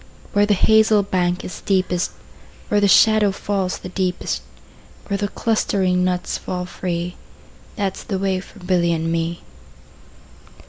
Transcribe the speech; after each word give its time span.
Where 0.33 0.47
the 0.47 0.55
hazel 0.55 1.03
bank 1.03 1.45
is 1.45 1.53
steepest, 1.53 2.09
Where 2.69 2.81
the 2.81 2.87
shadow 2.87 3.31
falls 3.31 3.77
the 3.77 3.89
deepest, 3.89 4.41
Where 5.05 5.17
the 5.17 5.27
clustering 5.27 6.03
nuts 6.03 6.39
fall 6.39 6.65
free, 6.65 7.15
15 7.75 7.75
That 7.75 7.97
's 7.97 8.03
the 8.05 8.17
way 8.17 8.39
for 8.39 8.57
Billy 8.57 8.91
and 8.93 9.11
me. 9.11 9.43